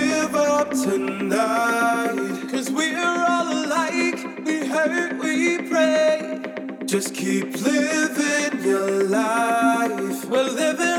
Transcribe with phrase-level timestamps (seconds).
[0.00, 2.48] give up tonight.
[2.50, 4.20] Cause we're all alike.
[4.46, 6.40] We hurt, we pray.
[6.86, 10.24] Just keep living your life.
[10.24, 10.89] We're living.